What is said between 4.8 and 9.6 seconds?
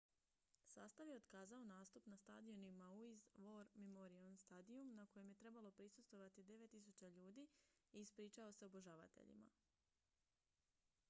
na kojem je trebalo prisustvovati 9.000 ljudi i ispričao se obožavateljima